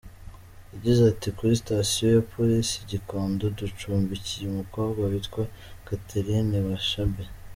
Yagize 0.73 1.01
ati 1.11 1.27
“Kuri 1.37 1.59
station 1.61 2.09
ya 2.15 2.27
Polisi 2.33 2.73
i 2.79 2.85
Gikondo, 2.91 3.43
ducumbikiye 3.59 4.45
umukobwa 4.47 5.01
witwa 5.11 5.43
Catherine 5.85 6.57
Bashabe. 6.69 7.21